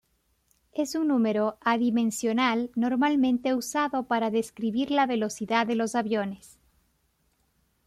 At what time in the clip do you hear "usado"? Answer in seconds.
3.53-4.07